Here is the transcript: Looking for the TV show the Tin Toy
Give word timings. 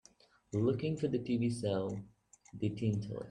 Looking 0.55 0.97
for 0.97 1.07
the 1.07 1.19
TV 1.19 1.51
show 1.61 1.95
the 2.59 2.71
Tin 2.71 2.99
Toy 3.01 3.19